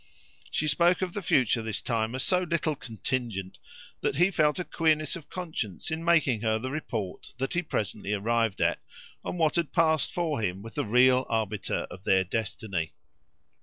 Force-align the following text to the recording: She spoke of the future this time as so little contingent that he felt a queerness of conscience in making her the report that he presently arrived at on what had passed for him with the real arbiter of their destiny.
She 0.49 0.67
spoke 0.67 1.03
of 1.03 1.13
the 1.13 1.21
future 1.21 1.61
this 1.61 1.79
time 1.79 2.15
as 2.15 2.23
so 2.23 2.39
little 2.41 2.75
contingent 2.75 3.59
that 3.99 4.15
he 4.15 4.31
felt 4.31 4.57
a 4.57 4.63
queerness 4.63 5.15
of 5.15 5.29
conscience 5.29 5.91
in 5.91 6.03
making 6.03 6.41
her 6.41 6.57
the 6.57 6.71
report 6.71 7.35
that 7.37 7.53
he 7.53 7.61
presently 7.61 8.11
arrived 8.13 8.61
at 8.61 8.79
on 9.23 9.37
what 9.37 9.57
had 9.57 9.71
passed 9.71 10.11
for 10.11 10.41
him 10.41 10.63
with 10.63 10.73
the 10.73 10.85
real 10.85 11.27
arbiter 11.29 11.81
of 11.91 12.03
their 12.03 12.23
destiny. 12.23 12.93